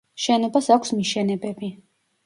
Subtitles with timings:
[0.21, 1.73] შენობას აქვს მიშენებები.